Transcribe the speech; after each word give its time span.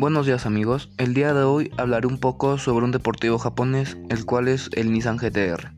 Buenos 0.00 0.26
días 0.26 0.46
amigos, 0.46 0.90
el 0.96 1.12
día 1.12 1.34
de 1.34 1.42
hoy 1.42 1.72
hablaré 1.76 2.06
un 2.06 2.18
poco 2.18 2.56
sobre 2.56 2.84
un 2.84 2.92
deportivo 2.92 3.36
japonés, 3.36 3.98
el 4.10 4.24
cual 4.24 4.46
es 4.46 4.70
el 4.74 4.92
Nissan 4.92 5.16
GTR. 5.16 5.72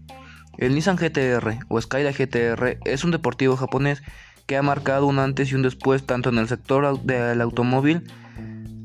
El 0.59 0.75
Nissan 0.75 0.97
GTR 0.97 1.59
o 1.69 1.81
Skyline 1.81 2.13
GTR 2.13 2.79
es 2.85 3.03
un 3.03 3.13
deportivo 3.13 3.57
japonés 3.57 4.03
que 4.47 4.59
ha 4.59 4.63
marcado 4.63 5.07
un 5.07 5.19
antes 5.19 5.51
y 5.51 5.55
un 5.55 5.63
después 5.63 6.05
tanto 6.05 6.29
en 6.29 6.39
el 6.39 6.49
sector 6.49 7.01
del 7.03 7.41
automóvil 7.41 8.03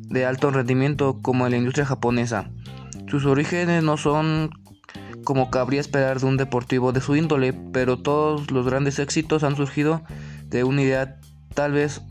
de 0.10 0.26
alto 0.26 0.52
rendimiento 0.52 1.20
como 1.22 1.46
en 1.46 1.52
la 1.52 1.58
industria 1.58 1.86
japonesa. 1.86 2.50
Sus 3.08 3.26
orígenes 3.26 3.84
no 3.84 3.98
son 3.98 4.52
como 5.26 5.52
cabría 5.52 5.82
esperar 5.82 6.22
de 6.22 6.26
un 6.26 6.38
deportivo 6.38 6.94
de 6.94 7.02
su 7.02 7.18
índole, 7.18 7.52
pero 7.52 7.98
todos 7.98 8.50
los 8.52 8.66
grandes 8.66 9.00
éxitos 9.00 9.44
han 9.44 9.58
surgido 9.58 10.04
de 10.46 10.64
una 10.64 10.82
idea 10.82 11.20
tal 11.54 11.74
vez 11.74 12.02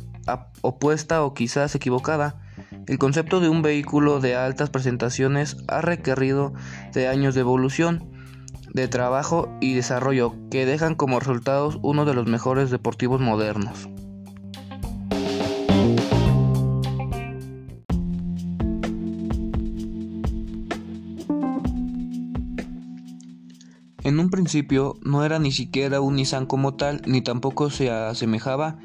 opuesta 0.61 1.23
o 1.23 1.33
quizás 1.33 1.75
equivocada 1.75 2.45
el 2.87 2.98
concepto 2.98 3.41
de 3.41 3.48
un 3.48 3.62
vehículo 3.62 4.20
de 4.20 4.37
altas 4.37 4.69
presentaciones 4.69 5.56
ha 5.69 5.80
requerido 5.80 6.53
de 6.92 7.09
años 7.09 7.34
de 7.34 7.41
evolución, 7.41 8.11
de 8.75 8.89
trabajo 8.89 9.48
y 9.61 9.75
desarrollo 9.75 10.34
que 10.51 10.67
dejan 10.67 10.95
como 10.95 11.19
resultados 11.19 11.78
uno 11.83 12.05
de 12.05 12.15
los 12.15 12.27
mejores 12.27 12.70
deportivos 12.70 13.20
modernos. 13.20 13.89
En 24.05 24.21
un 24.21 24.29
principio 24.29 24.97
no 25.03 25.25
era 25.25 25.39
ni 25.39 25.51
siquiera 25.51 26.03
un 26.03 26.17
Nissan 26.17 26.45
como 26.45 26.75
tal, 26.75 27.01
ni 27.07 27.23
tampoco 27.23 27.71
se 27.71 27.91
asemejaba 27.91 28.79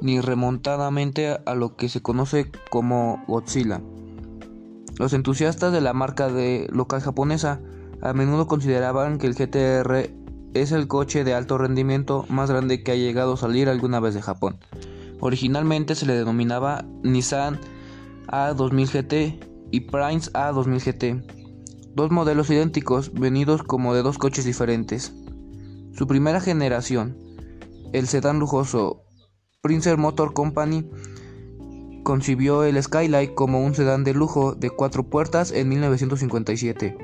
ni 0.00 0.20
remontadamente 0.20 1.36
a 1.44 1.54
lo 1.56 1.76
que 1.76 1.88
se 1.88 2.00
conoce 2.00 2.50
como 2.70 3.24
Godzilla. 3.26 3.80
Los 4.98 5.14
entusiastas 5.14 5.72
de 5.72 5.80
la 5.80 5.92
marca 5.92 6.28
de 6.28 6.68
local 6.72 7.00
japonesa 7.00 7.60
a 8.02 8.12
menudo 8.12 8.46
consideraban 8.46 9.18
que 9.18 9.26
el 9.26 9.34
GTR 9.34 10.10
es 10.54 10.70
el 10.70 10.86
coche 10.86 11.24
de 11.24 11.34
alto 11.34 11.58
rendimiento 11.58 12.24
más 12.28 12.48
grande 12.48 12.84
que 12.84 12.92
ha 12.92 12.96
llegado 12.96 13.34
a 13.34 13.38
salir 13.38 13.68
alguna 13.68 13.98
vez 13.98 14.14
de 14.14 14.22
Japón. 14.22 14.58
Originalmente 15.18 15.96
se 15.96 16.06
le 16.06 16.14
denominaba 16.14 16.84
Nissan 17.02 17.58
A2000 18.28 18.90
GT 18.90 19.44
y 19.72 19.80
Prince 19.80 20.30
A2000 20.32 20.80
GT, 20.84 21.41
dos 21.94 22.10
modelos 22.10 22.50
idénticos 22.50 23.12
venidos 23.12 23.62
como 23.62 23.94
de 23.94 24.02
dos 24.02 24.18
coches 24.18 24.44
diferentes. 24.44 25.12
Su 25.94 26.06
primera 26.06 26.40
generación, 26.40 27.16
el 27.92 28.06
sedán 28.06 28.38
lujoso 28.38 29.04
Prince 29.60 29.96
Motor 29.96 30.32
Company 30.32 30.88
concibió 32.02 32.64
el 32.64 32.82
Skylight 32.82 33.34
como 33.34 33.64
un 33.64 33.74
sedán 33.74 34.04
de 34.04 34.14
lujo 34.14 34.54
de 34.54 34.70
cuatro 34.70 35.04
puertas 35.04 35.52
en 35.52 35.68
1957, 35.68 36.96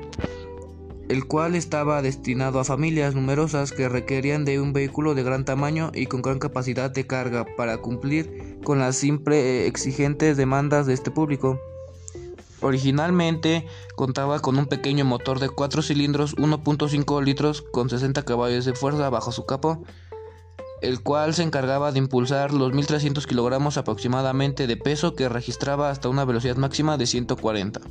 el 1.07 1.25
cual 1.25 1.55
estaba 1.55 2.01
destinado 2.01 2.59
a 2.59 2.65
familias 2.65 3.15
numerosas 3.15 3.71
que 3.71 3.87
requerían 3.87 4.43
de 4.43 4.59
un 4.59 4.73
vehículo 4.73 5.15
de 5.15 5.23
gran 5.23 5.45
tamaño 5.45 5.91
y 5.93 6.07
con 6.07 6.21
gran 6.21 6.39
capacidad 6.39 6.91
de 6.91 7.07
carga 7.07 7.45
para 7.55 7.77
cumplir 7.77 8.59
con 8.63 8.79
las 8.79 8.95
siempre 8.95 9.67
exigentes 9.67 10.35
demandas 10.35 10.85
de 10.85 10.93
este 10.93 11.11
público. 11.11 11.59
Originalmente 12.61 13.67
contaba 13.95 14.39
con 14.39 14.57
un 14.57 14.67
pequeño 14.67 15.05
motor 15.05 15.39
de 15.39 15.49
4 15.49 15.81
cilindros 15.81 16.35
1.5 16.35 17.23
litros 17.23 17.61
con 17.61 17.89
60 17.89 18.23
caballos 18.23 18.65
de 18.65 18.73
fuerza 18.73 19.09
bajo 19.09 19.31
su 19.31 19.45
capó 19.45 19.83
el 20.81 21.01
cual 21.01 21.33
se 21.33 21.43
encargaba 21.43 21.91
de 21.91 21.99
impulsar 21.99 22.53
los 22.53 22.73
1300 22.73 23.27
kilogramos 23.27 23.77
aproximadamente 23.77 24.67
de 24.67 24.77
peso 24.77 25.15
que 25.15 25.29
registraba 25.29 25.89
hasta 25.89 26.09
una 26.09 26.25
velocidad 26.25 26.55
máxima 26.55 26.97
de 26.97 27.05
140. 27.05 27.81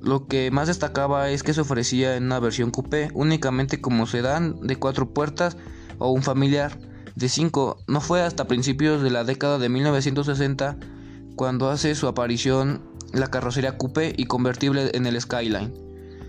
Lo 0.00 0.26
que 0.26 0.50
más 0.50 0.68
destacaba 0.68 1.28
es 1.30 1.42
que 1.42 1.52
se 1.52 1.60
ofrecía 1.60 2.16
en 2.16 2.24
una 2.24 2.40
versión 2.40 2.70
coupé 2.70 3.10
únicamente 3.12 3.80
como 3.80 4.06
sedán 4.06 4.60
de 4.60 4.76
cuatro 4.76 5.12
puertas 5.12 5.56
o 5.98 6.10
un 6.10 6.22
familiar 6.22 6.78
de 7.16 7.28
5. 7.28 7.78
No 7.86 8.00
fue 8.00 8.22
hasta 8.22 8.46
principios 8.46 9.02
de 9.02 9.10
la 9.10 9.24
década 9.24 9.58
de 9.58 9.68
1960 9.68 10.78
cuando 11.40 11.70
hace 11.70 11.94
su 11.94 12.06
aparición 12.06 12.82
la 13.14 13.28
carrocería 13.28 13.78
coupé 13.78 14.12
y 14.14 14.26
convertible 14.26 14.90
en 14.92 15.06
el 15.06 15.18
Skyline. 15.18 15.72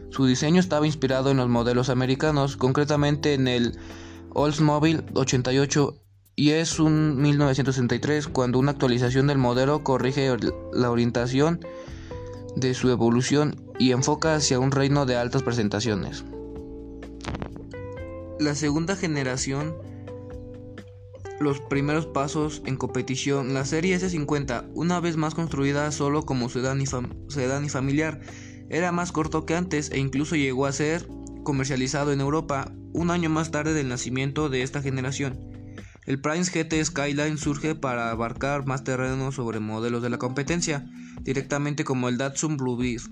Su 0.09 0.25
diseño 0.25 0.61
estaba 0.61 0.88
inspirado 0.88 1.31
en 1.31 1.35
los 1.35 1.49
modelos 1.49 1.89
americanos, 1.89 2.55
concretamente 2.55 3.33
en 3.33 3.50
el 3.50 3.77
Oldsmobile 4.29 5.03
88 5.13 5.97
y 6.38 6.51
es 6.51 6.79
un 6.79 7.21
1963 7.21 8.29
cuando 8.29 8.57
una 8.57 8.71
actualización 8.71 9.27
del 9.27 9.38
modelo 9.38 9.83
corrige 9.83 10.33
la 10.71 10.89
orientación 10.89 11.59
de 12.55 12.73
su 12.73 12.89
evolución 12.89 13.61
y 13.79 13.91
enfoca 13.91 14.35
hacia 14.35 14.59
un 14.59 14.71
reino 14.71 15.05
de 15.05 15.17
altas 15.17 15.44
presentaciones. 15.44 16.23
La 18.39 18.55
segunda 18.55 18.95
generación, 18.95 19.75
los 21.41 21.59
primeros 21.59 22.06
pasos 22.06 22.62
en 22.66 22.78
competición, 22.78 23.53
la 23.53 23.66
serie 23.66 23.97
S50, 23.97 24.69
una 24.74 25.00
vez 25.00 25.18
más 25.18 25.35
construida 25.35 25.91
solo 25.91 26.24
como 26.24 26.50
sedán 26.50 26.81
y, 26.81 27.69
familiar, 27.69 28.22
era 28.69 28.91
más 28.91 29.12
corto 29.12 29.46
que 29.46 29.56
antes 29.56 29.91
e 29.91 30.00
incluso 30.00 30.35
llegó 30.35 30.66
a 30.66 30.72
ser 30.72 31.07
comercializado 31.44 32.13
en 32.13 32.22
Europa 32.22 32.72
un 32.94 33.12
año 33.12 33.30
más 33.30 33.51
tarde 33.51 33.74
del 33.74 33.90
nacimiento 33.90 34.50
de 34.50 34.62
esta 34.63 34.81
generación. 34.81 35.40
El 36.06 36.19
Prince 36.19 36.51
GT 36.51 36.84
Skyline 36.84 37.38
surge 37.38 37.75
para 37.75 38.12
abarcar 38.12 38.66
más 38.66 38.84
terreno 38.84 39.31
sobre 39.31 39.59
modelos 39.59 40.01
de 40.01 40.09
la 40.09 40.18
competencia, 40.18 40.90
directamente 41.22 41.84
como 41.84 42.09
el 42.09 42.18
Datsun 42.18 42.57
Blue 42.57 42.78
Beast 42.78 43.07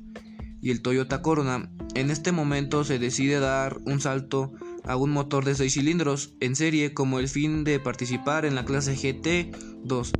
y 0.61 0.71
el 0.71 0.81
Toyota 0.81 1.21
Corona. 1.21 1.69
En 1.95 2.09
este 2.09 2.31
momento 2.31 2.83
se 2.83 2.99
decide 2.99 3.39
dar 3.39 3.77
un 3.85 4.01
salto 4.01 4.53
a 4.83 4.95
un 4.95 5.11
motor 5.11 5.45
de 5.45 5.55
6 5.55 5.73
cilindros 5.73 6.33
en 6.39 6.55
serie 6.55 6.93
como 6.93 7.19
el 7.19 7.27
fin 7.27 7.63
de 7.63 7.79
participar 7.79 8.45
en 8.45 8.55
la 8.55 8.65
clase 8.65 8.95
GT2 8.95 10.11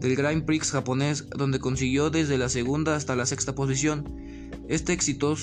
del 0.00 0.16
Grand 0.16 0.44
Prix 0.44 0.70
japonés 0.70 1.28
donde 1.30 1.58
consiguió 1.58 2.10
desde 2.10 2.38
la 2.38 2.48
segunda 2.48 2.96
hasta 2.96 3.16
la 3.16 3.26
sexta 3.26 3.54
posición. 3.54 4.50
Este 4.68 4.92
éxito, 4.92 5.34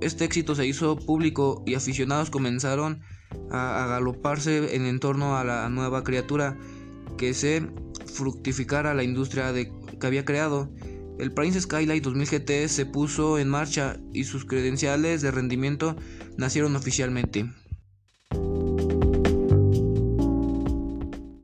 este 0.00 0.24
éxito 0.24 0.54
se 0.54 0.66
hizo 0.66 0.96
público 0.96 1.62
y 1.66 1.74
aficionados 1.74 2.30
comenzaron 2.30 3.00
a 3.50 3.84
agaloparse 3.84 4.76
en 4.76 4.98
torno 5.00 5.36
a 5.36 5.44
la 5.44 5.68
nueva 5.68 6.04
criatura 6.04 6.56
que 7.16 7.34
se 7.34 7.68
fructificara 8.06 8.94
la 8.94 9.02
industria 9.02 9.52
de, 9.52 9.72
que 10.00 10.06
había 10.06 10.24
creado. 10.24 10.70
El 11.18 11.32
Prince 11.32 11.60
Skylight 11.60 12.04
2000 12.04 12.26
GT 12.26 12.68
se 12.68 12.86
puso 12.86 13.38
en 13.38 13.48
marcha 13.48 13.96
y 14.12 14.24
sus 14.24 14.44
credenciales 14.44 15.22
de 15.22 15.30
rendimiento 15.30 15.96
nacieron 16.36 16.76
oficialmente. 16.76 17.46